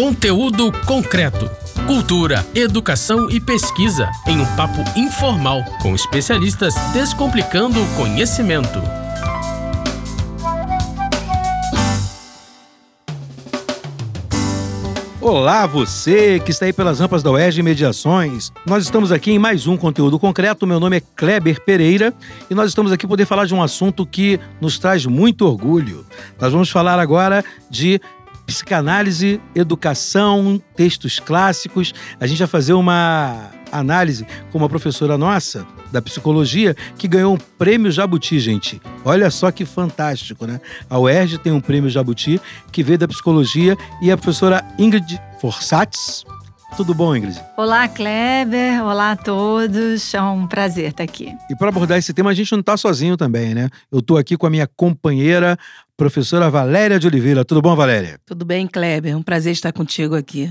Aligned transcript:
Conteúdo 0.00 0.72
concreto. 0.86 1.50
Cultura, 1.86 2.46
educação 2.54 3.30
e 3.30 3.38
pesquisa 3.38 4.10
em 4.26 4.40
um 4.40 4.46
papo 4.56 4.82
informal 4.98 5.62
com 5.82 5.94
especialistas 5.94 6.74
descomplicando 6.94 7.78
o 7.78 7.96
conhecimento. 7.96 8.80
Olá, 15.20 15.66
você 15.66 16.40
que 16.40 16.50
está 16.50 16.64
aí 16.64 16.72
pelas 16.72 16.98
rampas 16.98 17.22
da 17.22 17.30
UERJ 17.30 17.62
Mediações. 17.62 18.50
Nós 18.64 18.84
estamos 18.84 19.12
aqui 19.12 19.32
em 19.32 19.38
mais 19.38 19.66
um 19.66 19.76
conteúdo 19.76 20.18
concreto. 20.18 20.66
Meu 20.66 20.80
nome 20.80 20.96
é 20.96 21.02
Kleber 21.14 21.62
Pereira 21.62 22.14
e 22.50 22.54
nós 22.54 22.70
estamos 22.70 22.90
aqui 22.90 23.02
para 23.02 23.10
poder 23.10 23.26
falar 23.26 23.44
de 23.44 23.54
um 23.54 23.62
assunto 23.62 24.06
que 24.06 24.40
nos 24.62 24.78
traz 24.78 25.04
muito 25.04 25.46
orgulho. 25.46 26.06
Nós 26.40 26.54
vamos 26.54 26.70
falar 26.70 26.98
agora 26.98 27.44
de 27.68 28.00
psicanálise, 28.50 29.40
educação, 29.54 30.60
textos 30.74 31.20
clássicos. 31.20 31.94
A 32.18 32.26
gente 32.26 32.40
vai 32.40 32.48
fazer 32.48 32.72
uma 32.72 33.48
análise 33.70 34.26
com 34.50 34.58
uma 34.58 34.68
professora 34.68 35.16
nossa 35.16 35.64
da 35.92 36.02
psicologia 36.02 36.74
que 36.98 37.06
ganhou 37.06 37.32
um 37.32 37.38
prêmio 37.38 37.92
Jabuti, 37.92 38.40
gente. 38.40 38.82
Olha 39.04 39.30
só 39.30 39.52
que 39.52 39.64
fantástico, 39.64 40.46
né? 40.46 40.60
A 40.88 40.98
UERJ 40.98 41.38
tem 41.38 41.52
um 41.52 41.60
prêmio 41.60 41.88
Jabuti 41.88 42.40
que 42.72 42.82
veio 42.82 42.98
da 42.98 43.06
psicologia 43.06 43.76
e 44.02 44.10
a 44.10 44.16
professora 44.16 44.64
Ingrid 44.76 45.20
Forsatz. 45.40 46.24
Tudo 46.76 46.94
bom, 46.94 47.14
Ingrid? 47.14 47.38
Olá, 47.56 47.88
Kleber. 47.88 48.82
Olá 48.84 49.12
a 49.12 49.16
todos. 49.16 50.14
É 50.14 50.22
um 50.22 50.46
prazer 50.46 50.90
estar 50.90 51.02
aqui. 51.04 51.34
E 51.50 51.56
para 51.56 51.68
abordar 51.68 51.98
esse 51.98 52.14
tema, 52.14 52.30
a 52.30 52.34
gente 52.34 52.50
não 52.52 52.60
está 52.60 52.76
sozinho 52.76 53.16
também, 53.16 53.54
né? 53.54 53.68
Eu 53.92 53.98
estou 53.98 54.16
aqui 54.16 54.36
com 54.36 54.46
a 54.46 54.50
minha 54.50 54.66
companheira, 54.66 55.58
professora 55.96 56.48
Valéria 56.48 56.98
de 56.98 57.06
Oliveira. 57.06 57.44
Tudo 57.44 57.60
bom, 57.60 57.76
Valéria? 57.76 58.18
Tudo 58.24 58.44
bem, 58.44 58.66
Kleber. 58.66 59.16
Um 59.16 59.22
prazer 59.22 59.52
estar 59.52 59.72
contigo 59.72 60.14
aqui. 60.14 60.50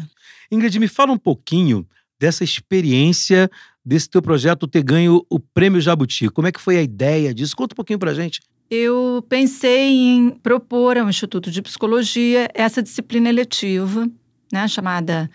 Ingrid, 0.52 0.78
me 0.80 0.88
fala 0.88 1.12
um 1.12 1.18
pouquinho 1.18 1.88
dessa 2.20 2.44
experiência 2.44 3.50
desse 3.84 4.10
teu 4.10 4.22
projeto 4.22 4.68
ter 4.68 4.84
ganho 4.84 5.26
o 5.30 5.40
Prêmio 5.40 5.82
Jabuti. 5.82 6.30
Como 6.30 6.48
é 6.48 6.52
que 6.52 6.62
foi 6.62 6.78
a 6.78 6.82
ideia 6.82 7.34
disso? 7.34 7.56
Conta 7.56 7.74
um 7.74 7.78
pouquinho 7.78 7.98
pra 7.98 8.14
gente. 8.14 8.40
Eu 8.70 9.26
pensei 9.28 9.90
em 9.90 10.30
propor 10.30 10.96
ao 10.96 11.10
Instituto 11.10 11.50
de 11.50 11.60
Psicologia 11.62 12.48
essa 12.54 12.84
disciplina 12.84 13.28
eletiva, 13.28 14.08
né, 14.54 14.68
chamada 14.68 15.30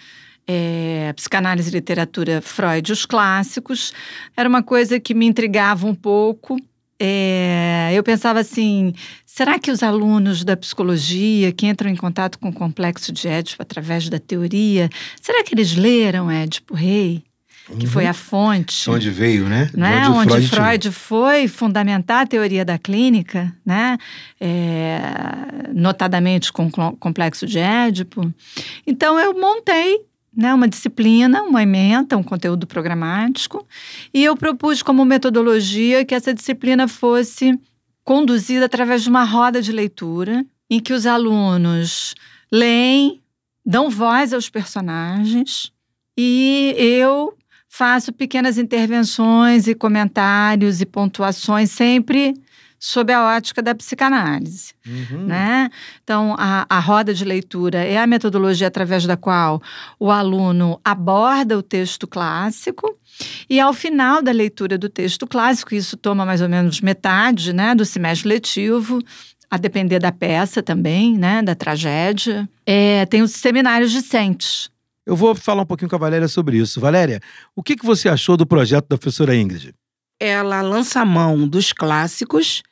é, 0.46 1.12
Psicanálise 1.14 1.70
e 1.70 1.72
Literatura 1.72 2.40
Freud, 2.40 2.92
os 2.92 3.06
clássicos. 3.06 3.92
Era 4.36 4.48
uma 4.48 4.62
coisa 4.62 5.00
que 5.00 5.14
me 5.14 5.26
intrigava 5.26 5.86
um 5.86 5.94
pouco. 5.94 6.56
É, 6.98 7.90
eu 7.92 8.02
pensava 8.02 8.40
assim: 8.40 8.94
será 9.26 9.58
que 9.58 9.70
os 9.70 9.82
alunos 9.82 10.44
da 10.44 10.56
psicologia 10.56 11.52
que 11.52 11.66
entram 11.66 11.90
em 11.90 11.96
contato 11.96 12.38
com 12.38 12.48
o 12.48 12.52
complexo 12.52 13.12
de 13.12 13.26
Édipo 13.26 13.62
através 13.62 14.08
da 14.08 14.18
teoria, 14.18 14.88
será 15.20 15.42
que 15.42 15.54
eles 15.54 15.74
leram 15.74 16.30
Édipo 16.30 16.74
Rei? 16.74 17.22
que 17.78 17.86
uhum. 17.86 17.92
foi 17.92 18.06
a 18.06 18.12
fonte. 18.12 18.90
Onde 18.90 19.08
veio, 19.08 19.48
né? 19.48 19.70
né? 19.72 20.06
Onde, 20.08 20.28
Freud, 20.28 20.48
Freud 20.48 20.90
foi 20.90 21.48
fundamentar 21.48 22.24
a 22.24 22.26
teoria 22.26 22.62
da 22.62 22.76
clínica, 22.76 23.54
né? 23.64 23.96
É, 24.38 24.98
notadamente 25.72 26.52
com 26.52 26.66
o 26.66 26.96
complexo 26.96 27.46
de 27.46 27.58
Édipo. 27.58 28.32
Então 28.86 29.18
eu 29.18 29.32
montei 29.32 29.98
né, 30.36 30.52
uma 30.52 30.68
disciplina, 30.68 31.42
uma 31.42 31.62
ementa, 31.62 32.16
um 32.16 32.22
conteúdo 32.22 32.66
programático, 32.66 33.66
e 34.12 34.24
eu 34.24 34.36
propus 34.36 34.82
como 34.82 35.04
metodologia 35.04 36.04
que 36.04 36.14
essa 36.14 36.34
disciplina 36.34 36.88
fosse 36.88 37.58
conduzida 38.02 38.66
através 38.66 39.02
de 39.02 39.08
uma 39.08 39.24
roda 39.24 39.62
de 39.62 39.72
leitura, 39.72 40.44
em 40.68 40.80
que 40.80 40.92
os 40.92 41.06
alunos 41.06 42.14
leem, 42.50 43.22
dão 43.64 43.88
voz 43.88 44.32
aos 44.32 44.50
personagens, 44.50 45.72
e 46.16 46.74
eu 46.76 47.34
faço 47.68 48.12
pequenas 48.12 48.56
intervenções 48.56 49.66
e 49.66 49.74
comentários 49.74 50.80
e 50.80 50.86
pontuações 50.86 51.70
sempre 51.70 52.34
sob 52.86 53.10
a 53.10 53.34
ótica 53.36 53.62
da 53.62 53.74
psicanálise, 53.74 54.74
uhum. 54.86 55.24
né? 55.24 55.70
Então, 56.02 56.36
a, 56.38 56.66
a 56.68 56.78
roda 56.78 57.14
de 57.14 57.24
leitura 57.24 57.78
é 57.78 57.96
a 57.96 58.06
metodologia 58.06 58.66
através 58.66 59.06
da 59.06 59.16
qual 59.16 59.62
o 59.98 60.10
aluno 60.10 60.78
aborda 60.84 61.56
o 61.56 61.62
texto 61.62 62.06
clássico 62.06 62.94
e 63.48 63.58
ao 63.58 63.72
final 63.72 64.20
da 64.20 64.32
leitura 64.32 64.76
do 64.76 64.90
texto 64.90 65.26
clássico, 65.26 65.74
isso 65.74 65.96
toma 65.96 66.26
mais 66.26 66.42
ou 66.42 66.48
menos 66.48 66.82
metade, 66.82 67.54
né, 67.54 67.74
do 67.74 67.86
semestre 67.86 68.28
letivo, 68.28 69.00
a 69.50 69.56
depender 69.56 69.98
da 69.98 70.12
peça 70.12 70.62
também, 70.62 71.16
né, 71.16 71.40
da 71.40 71.54
tragédia, 71.54 72.46
é, 72.66 73.06
tem 73.06 73.22
os 73.22 73.30
seminários 73.30 73.92
discentes, 73.92 74.68
eu 75.06 75.16
vou 75.16 75.34
falar 75.34 75.62
um 75.62 75.66
pouquinho 75.66 75.88
com 75.88 75.96
a 75.96 75.98
Valéria 75.98 76.28
sobre 76.28 76.56
isso. 76.56 76.80
Valéria, 76.80 77.20
o 77.54 77.62
que, 77.62 77.76
que 77.76 77.84
você 77.84 78.08
achou 78.08 78.38
do 78.38 78.46
projeto 78.46 78.88
da 78.88 78.96
professora 78.96 79.36
Ingrid? 79.36 79.74
Ela 80.18 80.62
lança 80.62 81.00
a 81.00 81.04
mão 81.04 81.46
dos 81.46 81.74
clássicos 81.74 82.62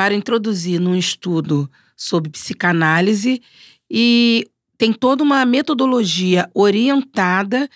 para 0.00 0.14
introduzir 0.14 0.80
num 0.80 0.96
estudo 0.96 1.70
sobre 1.94 2.30
psicanálise 2.30 3.42
e 3.90 4.48
tem 4.78 4.94
toda 4.94 5.22
uma 5.22 5.44
metodologia 5.44 6.50
orientada 6.54 7.68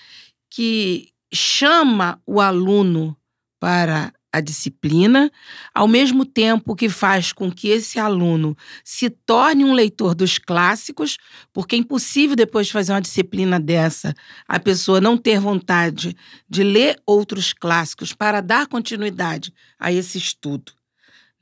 que 0.48 1.10
chama 1.30 2.18
o 2.26 2.40
aluno 2.40 3.14
para 3.60 4.10
a 4.32 4.40
disciplina, 4.40 5.30
ao 5.74 5.86
mesmo 5.86 6.24
tempo 6.24 6.74
que 6.74 6.88
faz 6.88 7.30
com 7.30 7.52
que 7.52 7.68
esse 7.68 7.98
aluno 7.98 8.56
se 8.82 9.10
torne 9.10 9.62
um 9.62 9.74
leitor 9.74 10.14
dos 10.14 10.38
clássicos, 10.38 11.18
porque 11.52 11.76
é 11.76 11.78
impossível 11.78 12.34
depois 12.34 12.68
de 12.68 12.72
fazer 12.72 12.94
uma 12.94 13.02
disciplina 13.02 13.60
dessa 13.60 14.14
a 14.48 14.58
pessoa 14.58 14.98
não 14.98 15.18
ter 15.18 15.38
vontade 15.38 16.16
de 16.48 16.64
ler 16.64 16.98
outros 17.04 17.52
clássicos 17.52 18.14
para 18.14 18.40
dar 18.40 18.66
continuidade 18.66 19.52
a 19.78 19.92
esse 19.92 20.16
estudo. 20.16 20.72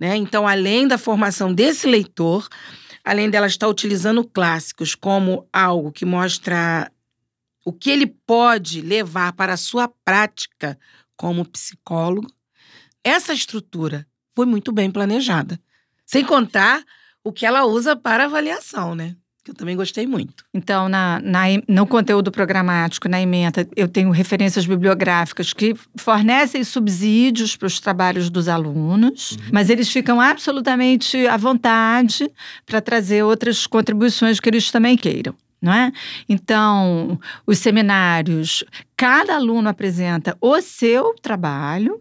Né? 0.03 0.17
Então, 0.17 0.49
além 0.49 0.89
da 0.89 0.99
formação 0.99 1.55
desse 1.55 1.87
leitor, 1.87 2.49
além 3.05 3.31
dela 3.31 3.47
estar 3.47 3.69
utilizando 3.69 4.25
clássicos 4.25 4.97
como 4.97 5.49
algo 5.53 5.93
que 5.93 6.05
mostra 6.05 6.91
o 7.65 7.73
que 7.73 7.89
ele 7.89 8.09
pode 8.27 8.81
levar 8.81 9.33
para 9.35 9.53
a 9.53 9.57
sua 9.57 9.87
prática 10.05 10.77
como 11.17 11.45
psicólogo, 11.45 12.27
essa 13.05 13.33
estrutura 13.33 14.05
foi 14.35 14.45
muito 14.45 14.73
bem 14.73 14.91
planejada. 14.91 15.57
Sem 16.05 16.25
contar 16.25 16.83
o 17.23 17.33
que 17.33 17.47
ela 17.47 17.65
usa 17.65 17.95
para 17.95 18.25
avaliação, 18.25 18.97
né? 18.97 19.15
Que 19.45 19.51
eu 19.51 19.55
também 19.57 19.77
gostei 19.77 20.07
muito. 20.07 20.45
Então, 20.55 20.89
na, 20.89 21.19
na, 21.21 21.41
no 21.67 21.85
conteúdo 21.85 22.31
programático, 22.31 23.09
na 23.09 23.21
ementa, 23.21 23.67
eu 23.75 23.89
tenho 23.89 24.11
referências 24.11 24.65
bibliográficas 24.65 25.53
que 25.53 25.75
fornecem 25.97 26.63
subsídios 26.63 27.57
para 27.57 27.67
os 27.67 27.81
trabalhos 27.81 28.31
dos 28.31 28.47
alunos, 28.47 29.33
uhum. 29.33 29.39
mas 29.53 29.69
eles 29.69 29.91
ficam 29.91 30.21
absolutamente 30.21 31.27
à 31.27 31.37
vontade 31.37 32.31
para 32.65 32.81
trazer 32.81 33.25
outras 33.25 33.67
contribuições 33.67 34.39
que 34.39 34.49
eles 34.49 34.71
também 34.71 34.97
queiram. 34.97 35.35
Não 35.61 35.73
é? 35.73 35.93
Então, 36.29 37.19
os 37.47 37.59
seminários, 37.59 38.65
cada 38.97 39.37
aluno 39.37 39.69
apresenta 39.69 40.37
o 40.41 40.61
seu 40.61 41.15
trabalho, 41.21 42.01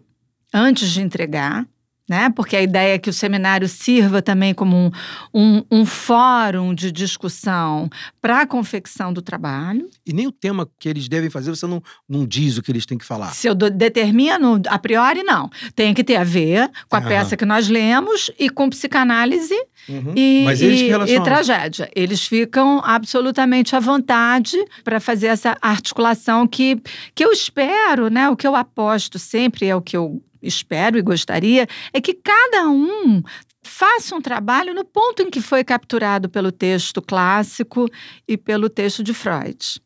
antes 0.52 0.90
de 0.90 1.00
entregar, 1.00 1.64
né? 2.12 2.28
Porque 2.28 2.54
a 2.54 2.60
ideia 2.60 2.96
é 2.96 2.98
que 2.98 3.08
o 3.08 3.12
seminário 3.12 3.66
sirva 3.66 4.20
também 4.20 4.52
como 4.52 4.76
um, 4.76 4.90
um, 5.32 5.64
um 5.70 5.86
fórum 5.86 6.74
de 6.74 6.92
discussão 6.92 7.88
para 8.20 8.42
a 8.42 8.46
confecção 8.46 9.14
do 9.14 9.22
trabalho. 9.22 9.88
E 10.04 10.12
nem 10.12 10.26
o 10.26 10.30
tema 10.30 10.68
que 10.78 10.90
eles 10.90 11.08
devem 11.08 11.30
fazer, 11.30 11.48
você 11.48 11.66
não, 11.66 11.82
não 12.06 12.26
diz 12.26 12.58
o 12.58 12.62
que 12.62 12.70
eles 12.70 12.84
têm 12.84 12.98
que 12.98 13.04
falar. 13.06 13.32
Se 13.32 13.48
eu 13.48 13.54
determino, 13.54 14.60
a 14.68 14.78
priori, 14.78 15.22
não. 15.22 15.48
Tem 15.74 15.94
que 15.94 16.04
ter 16.04 16.16
a 16.16 16.24
ver 16.24 16.70
com 16.86 16.96
a 16.96 17.00
peça 17.00 17.34
que 17.34 17.46
nós 17.46 17.66
lemos 17.66 18.30
e 18.38 18.50
com 18.50 18.68
psicanálise 18.68 19.56
uhum. 19.88 20.12
e, 20.14 20.44
e, 20.60 21.14
e 21.14 21.22
tragédia. 21.22 21.90
Eles 21.96 22.26
ficam 22.26 22.82
absolutamente 22.84 23.74
à 23.74 23.80
vontade 23.80 24.62
para 24.84 25.00
fazer 25.00 25.28
essa 25.28 25.56
articulação 25.62 26.46
que, 26.46 26.76
que 27.14 27.24
eu 27.24 27.32
espero, 27.32 28.10
né? 28.10 28.28
O 28.28 28.36
que 28.36 28.46
eu 28.46 28.54
aposto 28.54 29.18
sempre 29.18 29.66
é 29.66 29.74
o 29.74 29.80
que 29.80 29.96
eu 29.96 30.22
espero 30.42 30.98
e 30.98 31.02
gostaria, 31.02 31.66
é 31.92 32.00
que 32.00 32.14
cada 32.14 32.68
um 32.68 33.22
faça 33.62 34.14
um 34.14 34.20
trabalho 34.20 34.74
no 34.74 34.84
ponto 34.84 35.22
em 35.22 35.30
que 35.30 35.40
foi 35.40 35.62
capturado 35.62 36.28
pelo 36.28 36.50
texto 36.50 37.00
clássico 37.00 37.88
e 38.26 38.36
pelo 38.36 38.68
texto 38.68 39.02
de 39.02 39.14
Freud. 39.14 39.80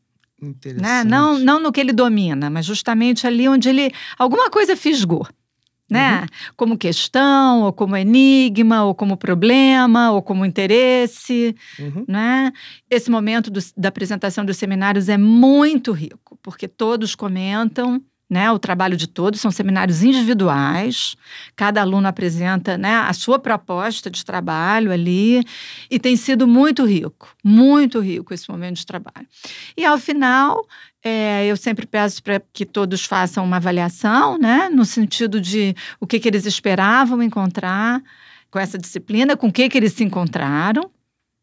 Né? 0.81 1.05
Não, 1.05 1.39
não 1.39 1.61
no 1.61 1.73
que 1.73 1.81
ele 1.81 1.93
domina, 1.93 2.51
mas 2.51 2.67
justamente 2.67 3.27
ali 3.27 3.49
onde 3.49 3.69
ele 3.69 3.91
alguma 4.19 4.51
coisa 4.51 4.77
fisgou. 4.77 5.27
Né? 5.89 6.23
Uhum. 6.23 6.27
Como 6.57 6.79
questão, 6.79 7.63
ou 7.63 7.73
como 7.73 7.97
enigma, 7.97 8.83
ou 8.85 8.93
como 8.93 9.17
problema, 9.17 10.11
ou 10.11 10.21
como 10.21 10.45
interesse. 10.45 11.55
Uhum. 11.79 12.05
Né? 12.09 12.53
Esse 12.91 13.09
momento 13.09 13.53
do, 13.53 13.61
da 13.77 13.89
apresentação 13.89 14.45
dos 14.45 14.57
seminários 14.57 15.09
é 15.09 15.17
muito 15.17 15.93
rico, 15.93 16.37
porque 16.43 16.67
todos 16.67 17.15
comentam 17.15 18.03
né, 18.29 18.51
o 18.51 18.59
trabalho 18.59 18.97
de 18.97 19.07
todos, 19.07 19.41
são 19.41 19.51
seminários 19.51 20.03
individuais, 20.03 21.17
cada 21.55 21.81
aluno 21.81 22.09
apresenta 22.09 22.77
né, 22.77 22.97
a 22.97 23.13
sua 23.13 23.39
proposta 23.39 24.11
de 24.11 24.25
trabalho 24.25 24.91
ali, 24.91 25.45
e 25.91 25.99
tem 25.99 26.17
sido 26.17 26.47
muito 26.47 26.85
rico, 26.85 27.29
muito 27.43 28.01
rico 28.01 28.35
esse 28.35 28.51
momento 28.51 28.77
de 28.77 28.87
trabalho. 28.87 29.27
E 29.77 29.85
ao 29.85 29.97
final, 29.97 30.67
é, 31.05 31.47
eu 31.47 31.57
sempre 31.57 31.87
peço 31.87 32.23
para 32.23 32.43
que 32.53 32.67
todos 32.67 33.05
façam 33.05 33.45
uma 33.45 33.57
avaliação, 33.57 34.37
né, 34.39 34.69
no 34.69 34.85
sentido 34.85 35.41
de 35.41 35.75
o 36.01 36.07
que, 36.07 36.19
que 36.19 36.29
eles 36.29 36.47
esperavam 36.47 37.23
encontrar 37.23 38.03
com 38.51 38.59
essa 38.59 38.77
disciplina, 38.77 39.37
com 39.37 39.49
o 39.49 39.53
que, 39.53 39.69
que 39.69 39.79
eles 39.79 39.93
se 39.93 40.03
encontraram, 40.03 40.91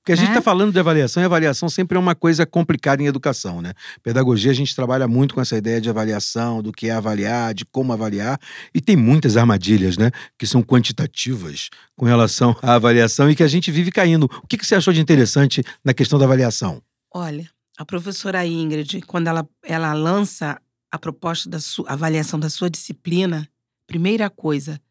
porque 0.04 0.12
a 0.12 0.16
gente 0.18 0.26
né? 0.26 0.32
está 0.32 0.42
falando 0.42 0.74
de 0.74 0.78
avaliação 0.78 1.24
e 1.24 1.26
avaliação 1.26 1.70
sempre 1.70 1.96
é 1.96 2.00
uma 2.00 2.14
coisa 2.14 2.46
complicada 2.46 3.02
em 3.02 3.06
educação, 3.06 3.62
né? 3.62 3.74
Pedagogia, 4.04 4.52
a 4.52 4.54
gente 4.54 4.76
trabalha 4.76 5.08
muito 5.08 5.34
com 5.34 5.40
essa 5.40 5.56
ideia 5.56 5.80
de 5.80 5.90
avaliação, 5.90 6.62
do 6.62 6.74
que 6.74 6.90
é 6.90 6.92
avaliar, 6.92 7.54
de 7.54 7.64
como 7.64 7.94
avaliar, 7.94 8.38
e 8.76 8.82
tem 8.82 8.98
muitas 8.98 9.38
armadilhas, 9.38 9.98
né? 9.98 10.12
Que 10.38 10.46
são 10.46 10.62
quantitativas 10.62 11.70
com 11.96 12.06
relação 12.06 12.54
à 12.62 12.74
avaliação 12.74 13.32
e 13.32 13.36
que 13.36 13.44
a 13.44 13.48
gente 13.48 13.72
vive 13.72 13.94
caindo. 13.94 14.26
O 14.44 14.46
que, 14.46 14.58
que 14.58 14.66
você 14.66 14.76
achou 14.76 14.92
de 14.92 15.00
interessante 15.00 15.64
na 15.86 15.94
questão 15.94 16.20
da 16.20 16.26
avaliação? 16.26 16.84
Olha, 17.10 17.50
a 17.78 17.86
professora 17.86 18.46
Ingrid, 18.46 19.04
quando 19.04 19.28
ela, 19.28 19.48
ela 19.64 19.94
lança 19.94 20.60
a 20.92 21.00
proposta 21.00 21.50
da 21.50 21.62
sua 21.62 21.90
avaliação 21.90 22.38
da 22.38 22.50
sua 22.50 22.70
disciplina, 22.70 23.48
primeira 23.88 24.30
coisa, 24.30 24.82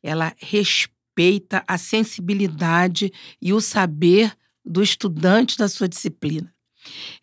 ela 0.00 0.32
respeita 0.38 1.64
a 1.66 1.76
sensibilidade 1.76 3.12
e 3.42 3.52
o 3.52 3.60
saber 3.60 4.32
do 4.64 4.82
estudante 4.82 5.56
da 5.56 5.68
sua 5.68 5.88
disciplina. 5.88 6.52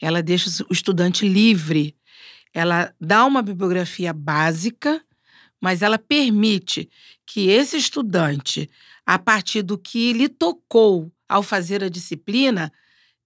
Ela 0.02 0.22
deixa 0.22 0.50
o 0.70 0.74
estudante 0.74 1.28
livre. 1.28 1.96
Ela 2.54 2.94
dá 3.00 3.26
uma 3.26 3.42
bibliografia 3.42 4.14
básica, 4.14 5.04
mas 5.62 5.82
ela 5.82 5.98
permite 5.98 6.90
que 7.26 7.50
esse 7.50 7.78
estudante, 7.78 8.70
a 9.06 9.18
partir 9.18 9.62
do 9.62 9.78
que 9.78 10.14
lhe 10.14 10.30
tocou 10.30 11.12
ao 11.28 11.44
fazer 11.44 11.84
a 11.84 11.90
disciplina, 11.90 12.72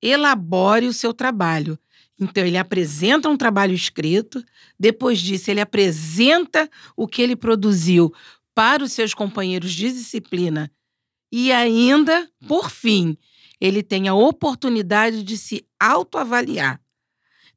elabore 0.02 0.88
o 0.88 0.94
seu 0.94 1.14
trabalho. 1.14 1.78
Então, 2.20 2.46
ele 2.46 2.58
apresenta 2.58 3.30
um 3.30 3.38
trabalho 3.38 3.74
escrito, 3.74 4.44
depois 4.80 5.20
disso, 5.20 5.50
ele 5.50 5.62
apresenta 5.62 6.70
o 6.96 7.08
que 7.08 7.22
ele 7.22 7.36
produziu 7.36 8.14
para 8.54 8.84
os 8.84 8.94
seus 8.94 9.14
companheiros 9.14 9.74
de 9.74 9.92
disciplina 9.92 10.72
e 11.32 11.52
ainda, 11.52 12.30
por 12.48 12.70
fim, 12.70 13.18
ele 13.62 13.84
tem 13.84 14.08
a 14.08 14.16
oportunidade 14.16 15.24
de 15.24 15.38
se 15.38 15.64
autoavaliar, 15.80 16.82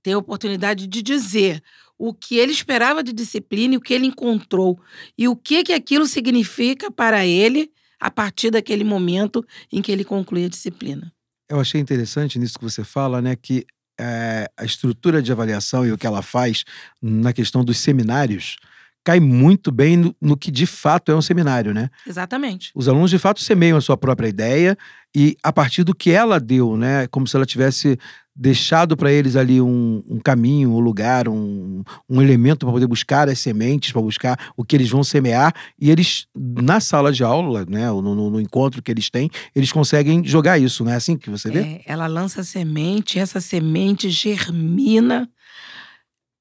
tem 0.03 0.12
a 0.12 0.19
oportunidade 0.19 0.87
de 0.87 1.03
dizer 1.03 1.62
o 1.99 2.12
que 2.12 2.37
ele 2.37 2.53
esperava 2.53 3.03
de 3.03 3.12
disciplina 3.12 3.75
e 3.75 3.77
o 3.79 3.81
que 3.81 3.95
ele 3.95 4.06
encontrou 4.06 4.79
e 5.17 5.27
o 5.27 5.35
que 5.35 5.65
que 5.65 5.73
aquilo 5.73 6.06
significa 6.06 6.91
para 6.91 7.25
ele 7.25 7.73
a 7.99 8.11
partir 8.11 8.51
daquele 8.51 8.85
momento 8.85 9.45
em 9.73 9.81
que 9.81 9.91
ele 9.91 10.05
conclui 10.05 10.45
a 10.45 10.49
disciplina. 10.49 11.11
Eu 11.49 11.59
achei 11.59 11.81
interessante 11.81 12.39
nisso 12.39 12.59
que 12.59 12.65
você 12.65 12.85
fala, 12.85 13.23
né, 13.23 13.37
que 13.37 13.65
é, 13.99 14.51
a 14.56 14.65
estrutura 14.65 15.23
de 15.23 15.33
avaliação 15.33 15.87
e 15.87 15.93
o 15.93 15.97
que 15.97 16.06
ela 16.06 16.21
faz 16.21 16.65
na 17.01 17.33
questão 17.33 17.65
dos 17.65 17.79
seminários 17.79 18.56
cai 19.05 19.21
muito 19.21 19.71
bem 19.71 19.99
no, 19.99 20.17
no, 20.21 20.37
que 20.37 20.51
de 20.51 20.65
fato 20.65 21.12
é 21.12 21.15
um 21.15 21.23
seminário, 21.23 21.75
né? 21.75 21.91
Exatamente. 22.06 22.71
Os 22.75 22.89
alunos 22.89 23.11
de 23.11 23.19
fato 23.19 23.41
semeiam 23.41 23.77
a 23.77 23.81
sua 23.81 23.97
própria 23.97 24.27
ideia 24.27 24.77
e 25.15 25.37
a 25.43 25.53
partir 25.53 25.85
do 25.85 25.95
que 25.95 26.11
ela 26.11 26.41
deu, 26.41 26.77
né? 26.77 27.06
Como 27.09 27.27
se 27.27 27.37
ela 27.37 27.45
tivesse 27.45 27.99
deixado 28.35 28.97
para 28.97 29.12
eles 29.12 29.37
ali 29.37 29.61
um, 29.61 30.03
um, 30.09 30.19
caminho, 30.19 30.71
um 30.73 30.81
lugar, 30.81 31.29
um, 31.29 31.85
um 32.09 32.21
elemento 32.21 32.67
para 32.67 32.73
poder 32.73 32.87
buscar 32.87 33.29
as 33.29 33.39
sementes, 33.39 33.93
para 33.93 34.03
buscar 34.03 34.53
o 34.56 34.65
que 34.65 34.75
eles 34.75 34.91
vão 34.91 35.05
semear. 35.05 35.55
E 35.79 35.91
eles, 35.91 36.27
na 36.35 36.81
sala 36.81 37.12
de 37.12 37.23
aula, 37.23 37.65
né, 37.69 37.87
no, 37.91 38.03
no, 38.03 38.31
no 38.31 38.41
encontro 38.41 38.83
que 38.83 38.91
eles 38.91 39.09
têm, 39.09 39.31
eles 39.55 39.71
conseguem 39.71 40.25
jogar 40.25 40.59
isso, 40.59 40.83
não 40.83 40.91
é 40.91 40.97
assim 40.97 41.17
que 41.17 41.31
você 41.31 41.49
vê? 41.49 41.61
É, 41.61 41.83
ela 41.87 42.09
lança 42.09 42.41
a 42.41 42.45
semente, 42.45 43.21
essa 43.21 43.41
semente 43.41 44.11
germina 44.11 45.29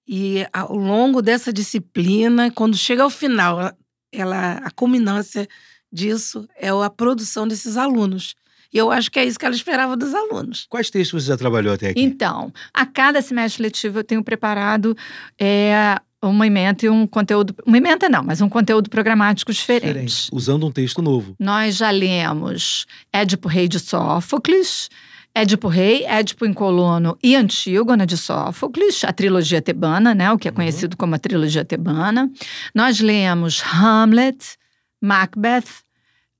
e 0.07 0.45
ao 0.51 0.75
longo 0.75 1.21
dessa 1.21 1.53
disciplina, 1.53 2.51
quando 2.51 2.77
chega 2.77 3.03
ao 3.03 3.09
final, 3.09 3.73
ela, 4.11 4.53
a 4.63 4.71
culminância 4.71 5.47
disso 5.91 6.47
é 6.57 6.69
a 6.69 6.89
produção 6.89 7.47
desses 7.47 7.77
alunos. 7.77 8.35
E 8.73 8.77
eu 8.77 8.91
acho 8.91 9.11
que 9.11 9.19
é 9.19 9.25
isso 9.25 9.37
que 9.37 9.45
ela 9.45 9.55
esperava 9.55 9.95
dos 9.95 10.15
alunos. 10.15 10.65
Quais 10.67 10.89
textos 10.89 11.23
você 11.23 11.29
já 11.29 11.37
trabalhou 11.37 11.73
até 11.73 11.89
aqui? 11.89 12.01
Então, 12.01 12.51
a 12.73 12.85
cada 12.85 13.21
semestre 13.21 13.61
letivo 13.61 13.99
eu 13.99 14.03
tenho 14.03 14.23
preparado 14.23 14.97
é, 15.39 15.99
uma 16.23 16.47
ementa 16.47 16.87
e 16.87 16.89
um 16.89 17.05
conteúdo. 17.05 17.55
Uma 17.67 17.77
ementa 17.77 18.09
não, 18.09 18.23
mas 18.23 18.41
um 18.41 18.49
conteúdo 18.49 18.89
programático 18.89 19.53
diferente. 19.53 19.85
diferente. 19.85 20.29
Usando 20.33 20.65
um 20.65 20.71
texto 20.71 21.03
novo. 21.03 21.35
Nós 21.39 21.75
já 21.75 21.91
lemos 21.91 22.87
Édipo 23.11 23.47
Rei 23.47 23.67
de 23.67 23.79
Sófocles. 23.79 24.89
Édipo 25.35 25.67
Rei, 25.67 26.05
Édipo 26.05 26.45
em 26.45 26.53
Colono 26.53 27.17
e 27.21 27.35
Antígona 27.35 28.05
de 28.05 28.15
Sófocles, 28.15 29.03
a 29.03 29.11
trilogia 29.11 29.61
tebana, 29.61 30.13
né, 30.13 30.31
o 30.31 30.37
que 30.37 30.47
é 30.47 30.51
conhecido 30.51 30.93
uhum. 30.93 30.97
como 30.97 31.15
a 31.15 31.19
trilogia 31.19 31.65
tebana. 31.65 32.31
Nós 32.73 32.99
lemos 32.99 33.61
Hamlet, 33.63 34.57
Macbeth, 35.01 35.81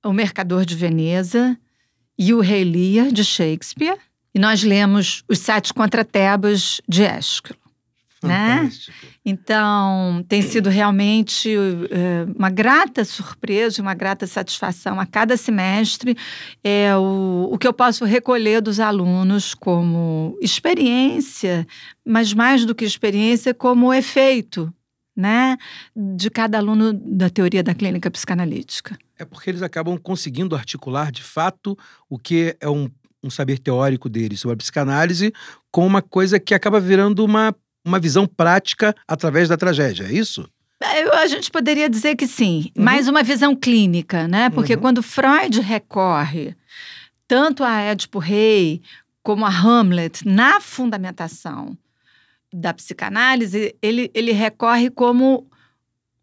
O 0.04 0.12
Mercador 0.12 0.64
de 0.64 0.76
Veneza 0.76 1.58
e 2.16 2.32
O 2.32 2.40
Rei 2.40 2.62
Lear 2.62 3.10
de 3.10 3.24
Shakespeare. 3.24 3.98
E 4.32 4.38
nós 4.38 4.62
lemos 4.62 5.24
Os 5.28 5.38
Sete 5.38 5.74
Contra 5.74 6.04
Tebas 6.04 6.80
de 6.88 7.02
Ésquilo. 7.02 7.63
Né? 8.28 8.70
Então, 9.24 10.24
tem 10.28 10.42
sido 10.42 10.68
realmente 10.68 11.56
uh, 11.56 12.32
uma 12.36 12.50
grata 12.50 13.04
surpresa, 13.04 13.80
uma 13.80 13.94
grata 13.94 14.26
satisfação 14.26 15.00
a 15.00 15.06
cada 15.06 15.36
semestre 15.36 16.16
é 16.62 16.96
o, 16.96 17.48
o 17.52 17.58
que 17.58 17.66
eu 17.66 17.72
posso 17.72 18.04
recolher 18.04 18.60
dos 18.60 18.80
alunos 18.80 19.54
como 19.54 20.36
experiência, 20.40 21.66
mas 22.04 22.32
mais 22.34 22.64
do 22.64 22.74
que 22.74 22.84
experiência, 22.84 23.54
como 23.54 23.92
efeito 23.92 24.72
né, 25.16 25.56
de 25.94 26.28
cada 26.28 26.58
aluno 26.58 26.92
da 26.92 27.30
teoria 27.30 27.62
da 27.62 27.74
clínica 27.74 28.10
psicanalítica. 28.10 28.98
É 29.18 29.24
porque 29.24 29.50
eles 29.50 29.62
acabam 29.62 29.96
conseguindo 29.96 30.56
articular 30.56 31.12
de 31.12 31.22
fato 31.22 31.78
o 32.08 32.18
que 32.18 32.56
é 32.60 32.68
um, 32.68 32.90
um 33.22 33.30
saber 33.30 33.58
teórico 33.58 34.08
deles 34.08 34.40
sobre 34.40 34.54
a 34.54 34.58
psicanálise 34.58 35.32
com 35.70 35.86
uma 35.86 36.02
coisa 36.02 36.40
que 36.40 36.54
acaba 36.54 36.80
virando 36.80 37.24
uma 37.24 37.54
uma 37.84 37.98
visão 37.98 38.26
prática 38.26 38.94
através 39.06 39.48
da 39.48 39.56
tragédia, 39.56 40.04
é 40.04 40.12
isso? 40.12 40.48
Eu, 40.96 41.12
a 41.14 41.26
gente 41.26 41.50
poderia 41.50 41.88
dizer 41.88 42.16
que 42.16 42.26
sim, 42.26 42.70
uhum. 42.76 42.84
mais 42.84 43.08
uma 43.08 43.22
visão 43.22 43.54
clínica, 43.54 44.28
né? 44.28 44.50
Porque 44.50 44.74
uhum. 44.74 44.80
quando 44.80 45.02
Freud 45.02 45.60
recorre 45.60 46.54
tanto 47.26 47.64
a 47.64 47.80
Édipo 47.80 48.18
Rei 48.18 48.82
como 49.22 49.46
a 49.46 49.48
Hamlet 49.48 50.26
na 50.26 50.60
fundamentação 50.60 51.76
da 52.52 52.74
psicanálise, 52.74 53.74
ele, 53.80 54.10
ele 54.14 54.32
recorre 54.32 54.90
como 54.90 55.48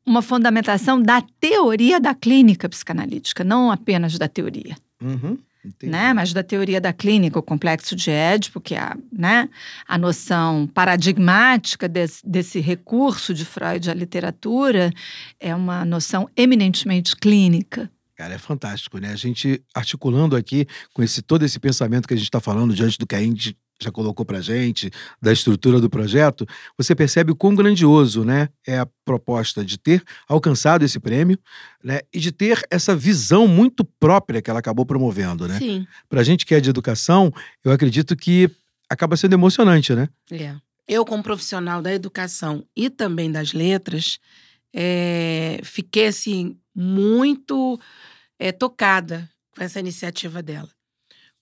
uma 0.06 0.22
fundamentação 0.22 1.02
da 1.02 1.22
teoria 1.40 2.00
da 2.00 2.14
clínica 2.14 2.70
psicanalítica, 2.70 3.44
não 3.44 3.72
apenas 3.72 4.18
da 4.18 4.28
teoria. 4.28 4.78
Uhum. 5.02 5.38
Né? 5.84 6.14
Mas 6.14 6.34
da 6.34 6.44
teoria 6.44 6.82
da 6.82 6.92
clínica, 6.92 7.38
o 7.38 7.44
complexo 7.44 7.96
de 7.96 8.10
Édipo, 8.10 8.60
que 8.60 8.76
é 8.76 8.80
a, 8.80 8.98
né, 9.12 9.48
a 9.88 9.98
noção 9.98 10.68
paradigmática 10.68 11.88
desse, 11.88 12.28
desse 12.28 12.60
recurso 12.60 13.34
de 13.34 13.46
Freud 13.46 13.90
à 13.90 13.94
literatura, 13.94 14.92
é 15.40 15.56
uma 15.56 15.86
noção 15.86 16.28
eminentemente 16.36 17.16
clínica. 17.16 17.92
Cara, 18.16 18.36
é 18.36 18.38
fantástico, 18.38 19.00
né? 19.00 19.12
A 19.12 19.16
gente 19.16 19.64
articulando 19.74 20.36
aqui 20.36 20.68
com 20.94 21.02
esse 21.02 21.24
todo 21.24 21.44
esse 21.44 21.60
pensamento 21.60 22.08
que 22.08 22.14
a 22.14 22.18
gente 22.18 22.28
está 22.28 22.40
falando 22.40 22.72
diante 22.72 22.98
do 23.00 23.08
que 23.08 23.16
a 23.16 23.20
gente 23.20 23.58
já 23.82 23.92
colocou 23.92 24.26
para 24.26 24.42
gente, 24.42 24.92
da 25.22 25.34
estrutura 25.34 25.80
do 25.80 25.90
projeto, 25.90 26.46
você 26.78 26.96
percebe 26.96 27.32
o 27.32 27.36
quão 27.36 27.56
grandioso 27.56 28.24
né, 28.24 28.50
é 28.66 28.78
a 28.78 28.88
proposta 29.04 29.66
de 29.66 29.78
ter 29.78 30.04
alcançado 30.28 30.86
esse 30.86 31.00
prêmio 31.00 31.38
né, 31.84 32.00
e 32.14 32.20
de 32.20 32.32
ter 32.32 32.64
essa 32.70 32.96
visão 32.96 33.48
muito 33.48 33.84
própria 33.84 34.42
que 34.42 34.50
ela 34.50 34.60
acabou 34.60 34.86
promovendo. 34.86 35.48
Né? 35.48 35.58
Sim. 35.58 35.88
Para 36.08 36.22
a 36.22 36.24
gente 36.24 36.46
que 36.46 36.54
é 36.54 36.60
de 36.60 36.70
educação, 36.70 37.34
eu 37.64 37.72
acredito 37.72 38.16
que 38.16 38.50
acaba 38.90 39.18
sendo 39.18 39.34
emocionante, 39.34 39.96
né? 39.96 40.10
É. 40.30 40.56
Eu, 40.88 41.06
como 41.06 41.24
profissional 41.24 41.82
da 41.82 41.94
educação 41.94 42.66
e 42.76 42.90
também 42.90 43.32
das 43.32 43.54
letras, 43.54 44.20
é, 44.74 45.62
fiquei 45.64 46.08
assim 46.08 46.58
muito 46.76 47.80
é, 48.38 48.52
tocada 48.52 49.30
com 49.56 49.64
essa 49.64 49.80
iniciativa 49.80 50.44
dela. 50.44 50.70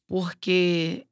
Porque 0.08 1.06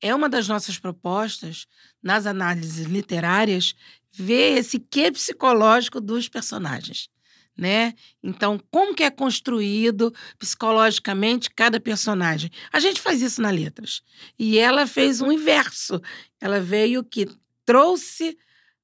é 0.00 0.14
uma 0.14 0.28
das 0.28 0.48
nossas 0.48 0.78
propostas 0.78 1.66
nas 2.02 2.26
análises 2.26 2.86
literárias 2.86 3.74
ver 4.12 4.58
esse 4.58 4.78
quê 4.78 5.10
psicológico 5.10 6.00
dos 6.00 6.28
personagens. 6.28 7.08
Né? 7.56 7.94
Então, 8.22 8.60
como 8.70 8.94
que 8.94 9.04
é 9.04 9.10
construído 9.10 10.12
psicologicamente 10.38 11.50
cada 11.50 11.78
personagem? 11.78 12.50
A 12.72 12.80
gente 12.80 13.00
faz 13.00 13.22
isso 13.22 13.40
na 13.40 13.50
letras. 13.50 14.02
E 14.36 14.58
ela 14.58 14.86
fez 14.86 15.20
um 15.20 15.30
inverso. 15.30 16.00
Ela 16.40 16.60
veio 16.60 17.04
que 17.04 17.28
trouxe 17.64 18.36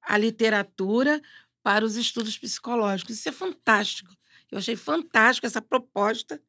a 0.02 0.16
literatura 0.16 1.20
para 1.62 1.84
os 1.84 1.96
estudos 1.96 2.38
psicológicos. 2.38 3.18
Isso 3.18 3.28
é 3.28 3.32
fantástico. 3.32 4.14
Eu 4.50 4.58
achei 4.58 4.76
fantástico 4.76 5.46
essa 5.46 5.60
proposta. 5.60 6.40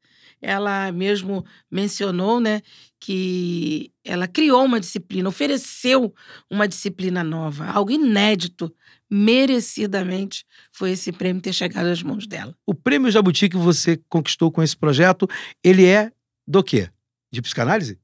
Ela 0.42 0.92
mesmo 0.92 1.46
mencionou, 1.70 2.40
né, 2.40 2.62
que 3.00 3.92
ela 4.04 4.28
criou 4.28 4.66
uma 4.66 4.80
disciplina, 4.80 5.30
ofereceu 5.30 6.14
uma 6.50 6.68
disciplina 6.68 7.24
nova, 7.24 7.66
algo 7.66 7.92
inédito, 7.92 8.74
merecidamente 9.10 10.46
foi 10.72 10.92
esse 10.92 11.12
prêmio 11.12 11.42
ter 11.42 11.54
chegado 11.54 11.88
às 11.88 12.02
mãos 12.02 12.26
dela. 12.26 12.56
O 12.66 12.74
prêmio 12.74 13.12
Jabuti 13.12 13.50
que 13.50 13.58
você 13.58 14.00
conquistou 14.08 14.52
com 14.52 14.64
esse 14.64 14.76
projeto, 14.76 15.28
ele 15.64 15.86
é 15.86 16.12
do 16.48 16.64
quê? 16.64 16.90
De 17.32 17.42
psicanálise? 17.42 18.00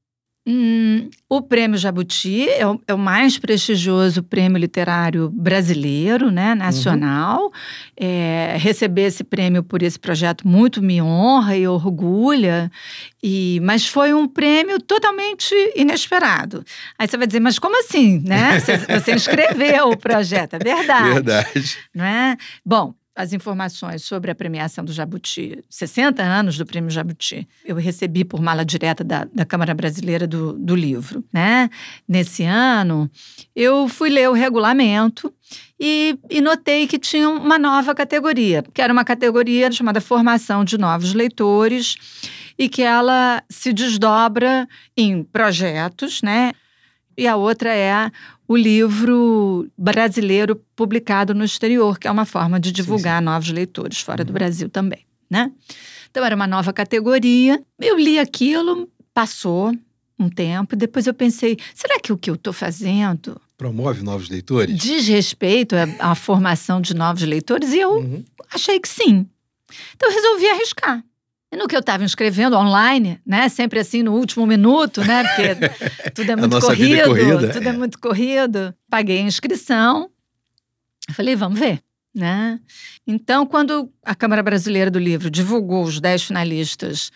Hum, 0.50 1.10
o 1.28 1.42
Prêmio 1.42 1.76
Jabuti 1.76 2.48
é 2.48 2.66
o, 2.66 2.80
é 2.88 2.94
o, 2.94 2.98
mais 2.98 3.36
prestigioso 3.36 4.22
prêmio 4.22 4.58
literário 4.58 5.28
brasileiro, 5.28 6.30
né, 6.30 6.54
nacional. 6.54 7.42
Uhum. 7.42 7.50
É, 7.94 8.56
receber 8.58 9.02
esse 9.02 9.22
prêmio 9.22 9.62
por 9.62 9.82
esse 9.82 9.98
projeto 9.98 10.48
muito 10.48 10.80
me 10.80 11.02
honra 11.02 11.54
e 11.54 11.68
orgulha. 11.68 12.72
E, 13.22 13.60
mas 13.62 13.86
foi 13.86 14.14
um 14.14 14.26
prêmio 14.26 14.80
totalmente 14.80 15.54
inesperado. 15.76 16.64
Aí 16.98 17.06
você 17.06 17.18
vai 17.18 17.26
dizer, 17.26 17.40
mas 17.40 17.58
como 17.58 17.78
assim, 17.80 18.22
né? 18.24 18.58
Você, 18.58 18.78
você 18.78 19.12
inscreveu 19.14 19.90
o 19.90 19.98
projeto, 19.98 20.54
é 20.54 20.58
verdade. 20.58 21.12
Verdade. 21.12 21.78
Não 21.94 22.06
é? 22.06 22.38
Bom, 22.64 22.94
as 23.18 23.32
informações 23.32 24.04
sobre 24.04 24.30
a 24.30 24.34
premiação 24.34 24.84
do 24.84 24.92
Jabuti, 24.92 25.58
60 25.68 26.22
anos 26.22 26.56
do 26.56 26.64
Prêmio 26.64 26.88
Jabuti, 26.88 27.48
eu 27.64 27.74
recebi 27.74 28.24
por 28.24 28.40
mala 28.40 28.64
direta 28.64 29.02
da, 29.02 29.24
da 29.24 29.44
Câmara 29.44 29.74
Brasileira 29.74 30.24
do, 30.24 30.52
do 30.52 30.76
Livro. 30.76 31.24
Né? 31.32 31.68
Nesse 32.06 32.44
ano, 32.44 33.10
eu 33.56 33.88
fui 33.88 34.08
ler 34.08 34.30
o 34.30 34.34
regulamento 34.34 35.34
e, 35.80 36.16
e, 36.30 36.40
notei 36.40 36.86
que 36.86 36.96
tinha 36.96 37.28
uma 37.28 37.58
nova 37.58 37.92
categoria, 37.92 38.62
que 38.72 38.80
era 38.80 38.92
uma 38.92 39.04
categoria 39.04 39.72
chamada 39.72 40.00
Formação 40.00 40.64
de 40.64 40.78
Novos 40.78 41.12
Leitores, 41.12 41.96
e 42.56 42.68
que 42.68 42.82
ela 42.82 43.42
se 43.48 43.72
desdobra 43.72 44.68
em 44.96 45.24
projetos, 45.24 46.22
né? 46.22 46.52
E 47.18 47.26
a 47.26 47.34
outra 47.34 47.74
é 47.74 48.12
o 48.46 48.56
livro 48.56 49.68
brasileiro 49.76 50.54
publicado 50.76 51.34
no 51.34 51.44
exterior, 51.44 51.98
que 51.98 52.06
é 52.06 52.10
uma 52.10 52.24
forma 52.24 52.60
de 52.60 52.70
divulgar 52.70 53.18
sim, 53.18 53.22
sim. 53.22 53.24
novos 53.24 53.50
leitores 53.50 54.00
fora 54.00 54.24
do 54.24 54.28
uhum. 54.28 54.34
Brasil 54.34 54.70
também, 54.70 55.04
né? 55.28 55.50
Então 56.08 56.24
era 56.24 56.36
uma 56.36 56.46
nova 56.46 56.72
categoria. 56.72 57.60
Eu 57.80 57.98
li 57.98 58.20
aquilo, 58.20 58.88
passou 59.12 59.74
um 60.16 60.28
tempo, 60.28 60.76
depois 60.76 61.08
eu 61.08 61.14
pensei, 61.14 61.58
será 61.74 61.98
que 61.98 62.12
o 62.12 62.16
que 62.16 62.30
eu 62.30 62.36
estou 62.36 62.52
fazendo 62.52 63.40
promove 63.56 64.00
novos 64.04 64.28
leitores? 64.28 64.78
Diz 64.78 65.08
respeito 65.08 65.74
à, 65.74 66.12
à 66.12 66.14
formação 66.14 66.80
de 66.80 66.94
novos 66.94 67.24
leitores? 67.24 67.72
E 67.72 67.80
eu 67.80 67.96
uhum. 67.96 68.24
achei 68.54 68.78
que 68.78 68.88
sim. 68.88 69.26
Então 69.96 70.08
eu 70.08 70.14
resolvi 70.14 70.48
arriscar. 70.48 71.04
E 71.50 71.56
no 71.56 71.66
que 71.66 71.74
eu 71.74 71.80
estava 71.80 72.04
inscrevendo 72.04 72.56
online, 72.56 73.20
né? 73.24 73.48
Sempre 73.48 73.80
assim 73.80 74.02
no 74.02 74.14
último 74.14 74.46
minuto, 74.46 75.02
né? 75.02 75.24
Porque 75.24 76.10
tudo 76.14 76.32
é 76.32 76.36
muito 76.36 76.56
é 76.56 76.60
corrido, 76.60 76.94
é 76.94 77.04
corrida, 77.04 77.52
tudo 77.52 77.66
é. 77.66 77.68
é 77.68 77.72
muito 77.72 77.98
corrido. 77.98 78.74
Paguei 78.88 79.18
a 79.18 79.22
inscrição. 79.22 80.10
Falei, 81.12 81.34
vamos 81.34 81.58
ver. 81.58 81.80
Né? 82.14 82.58
Então, 83.06 83.46
quando 83.46 83.92
a 84.04 84.14
Câmara 84.14 84.42
Brasileira 84.42 84.90
do 84.90 84.98
Livro 84.98 85.30
divulgou 85.30 85.84
os 85.84 86.00
10 86.00 86.24
finalistas 86.24 87.12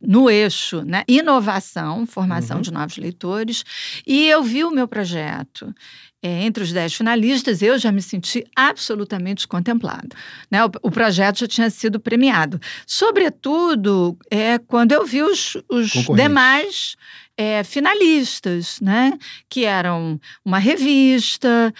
no 0.00 0.30
eixo 0.30 0.82
né? 0.82 1.04
inovação, 1.06 2.06
formação 2.06 2.56
uhum. 2.56 2.62
de 2.62 2.72
novos 2.72 2.96
leitores, 2.96 3.64
e 4.06 4.28
eu 4.28 4.42
vi 4.42 4.64
o 4.64 4.70
meu 4.70 4.88
projeto 4.88 5.74
é, 6.22 6.42
entre 6.44 6.62
os 6.62 6.72
dez 6.72 6.92
finalistas, 6.94 7.62
eu 7.62 7.78
já 7.78 7.90
me 7.90 8.02
senti 8.02 8.44
absolutamente 8.54 9.48
contemplado. 9.48 10.08
Né? 10.50 10.64
O, 10.64 10.70
o, 10.82 10.90
projeto 10.90 11.40
já 11.40 11.46
tinha 11.46 11.70
sido 11.70 11.98
premiado. 11.98 12.60
Sobretudo, 12.86 14.18
é, 14.30 14.58
quando 14.58 14.92
eu 14.92 15.06
vi 15.06 15.22
os, 15.22 15.56
os 15.68 15.90
demais 16.14 16.94
é, 17.36 17.64
finalistas, 17.64 18.80
né? 18.80 19.18
que 19.48 19.64
eram 19.64 20.20
uma 20.44 20.58
revista, 20.58 21.72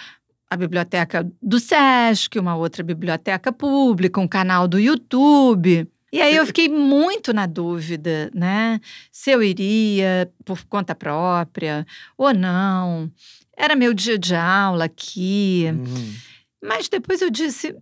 a 0.49 0.57
biblioteca 0.57 1.29
do 1.41 1.59
SESC, 1.59 2.39
uma 2.39 2.55
outra 2.55 2.83
biblioteca 2.83 3.51
pública, 3.51 4.19
um 4.19 4.27
canal 4.27 4.67
do 4.67 4.79
YouTube. 4.79 5.87
E 6.11 6.21
aí 6.21 6.35
eu 6.35 6.45
fiquei 6.45 6.67
muito 6.67 7.31
na 7.33 7.45
dúvida, 7.45 8.29
né? 8.33 8.81
Se 9.11 9.31
eu 9.31 9.41
iria 9.41 10.31
por 10.43 10.63
conta 10.65 10.93
própria 10.93 11.85
ou 12.17 12.33
não. 12.33 13.09
Era 13.55 13.75
meu 13.75 13.93
dia 13.93 14.17
de 14.17 14.35
aula 14.35 14.85
aqui. 14.85 15.67
Uhum. 15.71 16.15
Mas 16.61 16.89
depois 16.89 17.21
eu 17.21 17.29
disse, 17.29 17.75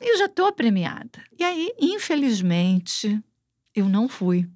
eu 0.00 0.18
já 0.18 0.26
estou 0.26 0.52
premiada. 0.52 1.22
E 1.38 1.44
aí, 1.44 1.72
infelizmente, 1.78 3.20
eu 3.74 3.88
não 3.88 4.08
fui. 4.08 4.48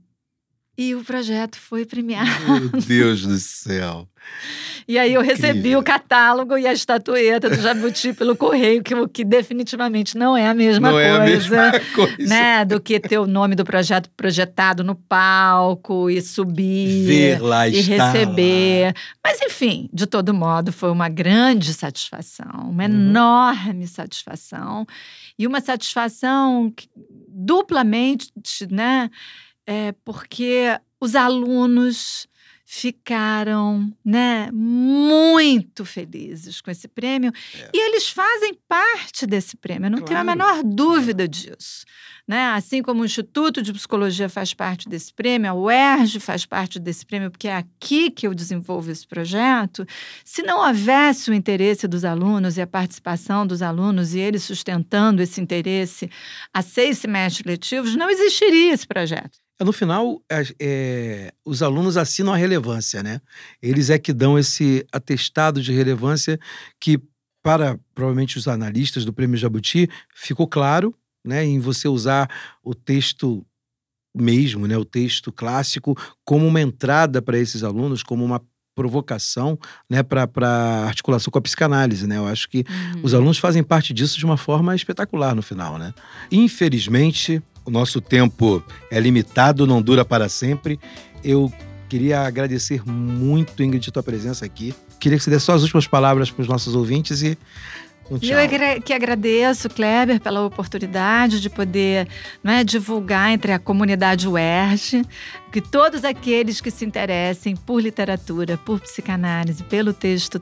E 0.81 0.95
o 0.95 1.05
projeto 1.05 1.59
foi 1.59 1.85
premiado. 1.85 2.31
Meu 2.49 2.81
Deus 2.81 3.27
do 3.27 3.37
céu. 3.37 4.09
E 4.89 4.99
aí 4.99 5.13
eu 5.13 5.21
recebi 5.21 5.77
o 5.77 5.83
catálogo 5.83 6.57
e 6.57 6.67
a 6.67 6.73
estatueta 6.73 7.51
do 7.51 7.61
Jabuti 7.61 8.15
pelo 8.15 8.35
correio, 8.35 8.83
que, 8.83 8.95
que 9.09 9.23
definitivamente 9.23 10.17
não 10.17 10.35
é 10.35 10.49
a 10.49 10.55
mesma 10.55 10.89
não 10.89 10.95
coisa. 10.95 11.09
É 11.09 11.17
a 11.17 11.21
mesma 11.21 11.73
coisa. 11.95 12.17
Né, 12.19 12.65
do 12.65 12.81
que 12.81 12.99
ter 12.99 13.19
o 13.19 13.27
nome 13.27 13.55
do 13.55 13.63
projeto 13.63 14.09
projetado 14.17 14.83
no 14.83 14.95
palco 14.95 16.09
e 16.09 16.23
subir. 16.23 17.05
Ver 17.05 17.43
lá 17.43 17.69
e 17.69 17.79
receber. 17.83 18.87
Lá. 18.87 18.95
Mas, 19.23 19.39
enfim, 19.43 19.87
de 19.93 20.07
todo 20.07 20.33
modo, 20.33 20.73
foi 20.73 20.91
uma 20.91 21.11
grande 21.11 21.75
satisfação, 21.75 22.71
uma 22.71 22.85
uhum. 22.85 22.89
enorme 22.89 23.87
satisfação. 23.87 24.87
E 25.39 25.47
uma 25.47 25.61
satisfação 25.61 26.73
duplamente, 27.29 28.31
né? 28.71 29.11
É, 29.67 29.93
porque 30.05 30.79
os 31.01 31.15
alunos 31.15 32.29
ficaram, 32.73 33.93
né, 34.05 34.49
muito 34.53 35.85
felizes 35.85 36.61
com 36.61 36.71
esse 36.71 36.87
prêmio 36.87 37.33
é. 37.59 37.71
e 37.75 37.89
eles 37.89 38.09
fazem 38.09 38.57
parte 38.69 39.27
desse 39.27 39.57
prêmio, 39.57 39.87
eu 39.87 39.91
não 39.91 39.99
claro. 39.99 40.07
tenho 40.07 40.21
a 40.21 40.25
menor 40.25 40.63
dúvida 40.63 41.27
disso, 41.27 41.85
né? 42.29 42.53
Assim 42.53 42.81
como 42.81 43.03
o 43.03 43.05
Instituto 43.05 43.61
de 43.61 43.73
Psicologia 43.73 44.29
faz 44.29 44.55
parte 44.55 44.89
desse 44.89 45.13
prêmio, 45.13 45.51
a 45.51 45.55
UERJ 45.55 46.21
faz 46.21 46.47
parte 46.47 46.79
desse 46.79 47.05
prêmio, 47.05 47.29
porque 47.29 47.49
é 47.49 47.57
aqui 47.57 48.09
que 48.09 48.25
eu 48.25 48.33
desenvolvo 48.33 48.89
esse 48.89 49.05
projeto. 49.05 49.85
Se 50.25 50.41
não 50.41 50.65
houvesse 50.65 51.29
o 51.29 51.35
interesse 51.35 51.89
dos 51.89 52.05
alunos 52.05 52.57
e 52.57 52.61
a 52.61 52.69
participação 52.69 53.45
dos 53.45 53.63
alunos 53.63 54.15
e 54.15 54.21
eles 54.21 54.45
sustentando 54.45 55.21
esse 55.21 55.41
interesse 55.41 56.09
a 56.55 56.63
seis 56.63 56.99
semestres 56.99 57.45
letivos, 57.45 57.97
não 57.97 58.09
existiria 58.09 58.73
esse 58.73 58.87
projeto. 58.87 59.41
É, 59.61 59.65
no 59.65 59.73
final, 59.73 60.23
é, 60.59 61.33
os 61.45 61.63
alunos 61.63 61.99
assinam 61.99 62.33
a 62.33 62.37
relevância, 62.37 63.03
né? 63.03 63.21
Eles 63.63 63.91
é 63.91 63.99
que 63.99 64.13
dão 64.13 64.39
esse 64.39 64.87
atestado 64.91 65.61
de 65.61 65.71
relevância 65.71 66.41
que, 66.81 66.99
para 67.43 67.79
provavelmente 67.95 68.39
os 68.39 68.49
analistas 68.49 69.05
do 69.05 69.13
Prêmio 69.13 69.37
Jabuti, 69.37 69.89
ficou 70.15 70.49
claro, 70.49 70.95
né? 71.23 71.45
Em 71.45 71.61
você 71.61 71.87
usar 71.89 72.29
o 72.65 72.75
texto 72.75 73.45
mesmo, 74.17 74.67
né? 74.67 74.79
O 74.79 74.85
texto 74.85 75.31
clássico 75.31 75.95
como 76.25 76.47
uma 76.47 76.61
entrada 76.61 77.21
para 77.21 77.39
esses 77.39 77.63
alunos, 77.63 78.03
como 78.03 78.25
uma 78.25 78.43
provocação 78.81 79.59
né, 79.91 80.03
para 80.03 80.27
articulação 80.87 81.31
com 81.31 81.39
a 81.39 81.43
psicanálise. 81.43 82.07
Né? 82.07 82.17
Eu 82.17 82.27
acho 82.27 82.49
que 82.49 82.65
uhum. 82.69 83.01
os 83.03 83.13
alunos 83.13 83.37
fazem 83.37 83.63
parte 83.63 83.93
disso 83.93 84.19
de 84.19 84.25
uma 84.25 84.39
forma 84.39 84.75
espetacular 84.75 85.35
no 85.35 85.43
final. 85.43 85.77
Né? 85.77 85.93
Infelizmente, 86.33 87.43
o 87.63 87.71
nosso 87.71 88.01
tempo 88.01 88.65
é 88.91 88.99
limitado, 88.99 89.67
não 89.67 89.83
dura 89.83 90.03
para 90.03 90.31
sempre. 90.31 90.81
Eu 91.23 91.53
queria 91.91 92.21
agradecer 92.21 92.83
muito, 92.89 93.63
Ingrid, 93.63 93.87
a 93.91 93.93
tua 93.93 94.03
presença 94.03 94.47
aqui. 94.47 94.75
Queria 94.99 95.19
que 95.19 95.25
você 95.25 95.31
desse 95.31 95.45
só 95.45 95.53
as 95.53 95.63
últimas 95.63 95.87
palavras 95.87 96.31
para 96.31 96.41
os 96.41 96.49
nossos 96.49 96.75
ouvintes 96.75 97.21
e 97.21 97.37
um. 98.11 98.19
Eu 98.23 98.81
que 98.83 98.93
agradeço, 98.93 99.69
Kleber, 99.69 100.21
pela 100.21 100.45
oportunidade 100.45 101.41
de 101.41 101.49
poder 101.49 102.09
é, 102.45 102.65
divulgar 102.65 103.31
entre 103.31 103.53
a 103.53 103.59
comunidade 103.59 104.29
UERJ 104.29 105.03
que 105.51 105.61
todos 105.61 106.05
aqueles 106.05 106.61
que 106.61 106.71
se 106.71 106.85
interessem 106.85 107.57
por 107.57 107.83
literatura, 107.83 108.57
por 108.57 108.81
psicanálise, 108.81 109.65
pelo 109.65 109.93
texto 109.93 110.41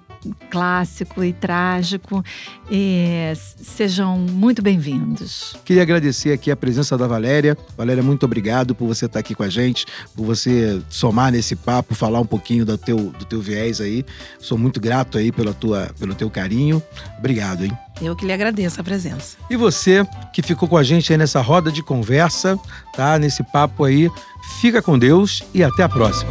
clássico 0.50 1.24
e 1.24 1.32
trágico, 1.32 2.22
e 2.70 3.32
sejam 3.34 4.18
muito 4.18 4.60
bem-vindos. 4.60 5.56
Queria 5.64 5.82
agradecer 5.82 6.32
aqui 6.32 6.50
a 6.50 6.56
presença 6.56 6.96
da 6.98 7.06
Valéria. 7.06 7.56
Valéria, 7.76 8.02
muito 8.02 8.24
obrigado 8.24 8.74
por 8.74 8.86
você 8.86 9.06
estar 9.06 9.20
aqui 9.20 9.34
com 9.34 9.42
a 9.42 9.48
gente, 9.48 9.86
por 10.14 10.24
você 10.24 10.82
somar 10.90 11.32
nesse 11.32 11.56
papo, 11.56 11.94
falar 11.94 12.20
um 12.20 12.26
pouquinho 12.26 12.66
do 12.66 12.76
teu, 12.76 12.96
do 12.96 13.24
teu 13.24 13.40
viés 13.40 13.80
aí. 13.80 14.04
Sou 14.38 14.58
muito 14.58 14.80
grato 14.80 15.16
aí 15.16 15.32
pela 15.32 15.54
tua, 15.54 15.90
pelo 15.98 16.14
teu 16.14 16.28
carinho. 16.30 16.82
Obrigado, 17.18 17.64
hein? 17.64 17.72
Eu 18.00 18.14
que 18.14 18.24
lhe 18.24 18.32
agradeço 18.32 18.80
a 18.80 18.84
presença. 18.84 19.36
E 19.50 19.56
você 19.56 20.06
que 20.32 20.42
ficou 20.42 20.68
com 20.68 20.76
a 20.76 20.82
gente 20.82 21.12
aí 21.12 21.18
nessa 21.18 21.40
roda 21.40 21.70
de 21.70 21.82
conversa, 21.82 22.58
tá? 22.94 23.18
Nesse 23.18 23.42
papo 23.42 23.84
aí. 23.84 24.10
Fica 24.60 24.80
com 24.80 24.98
Deus 24.98 25.42
e 25.52 25.62
até 25.62 25.82
a 25.82 25.88
próxima. 25.88 26.30